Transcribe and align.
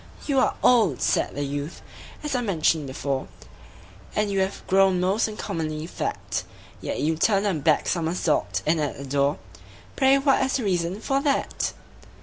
"You 0.25 0.39
are 0.39 0.55
old," 0.63 0.99
said 0.99 1.35
the 1.35 1.43
youth, 1.43 1.83
"as 2.23 2.33
I 2.33 2.41
mentioned 2.41 2.87
before, 2.87 3.27
And 4.15 4.31
you 4.31 4.39
have 4.39 4.65
grown 4.65 4.99
most 4.99 5.27
uncommonly 5.27 5.85
fat; 5.85 6.41
Yet 6.81 6.99
you 7.01 7.15
turned 7.15 7.45
a 7.45 7.53
back 7.53 7.87
somersault 7.87 8.63
in 8.65 8.79
at 8.79 8.97
the 8.97 9.05
door 9.05 9.37
Pray 9.95 10.17
what 10.17 10.43
is 10.43 10.53
the 10.55 10.63
reason 10.63 11.01
for 11.01 11.21
that?" 11.21 11.73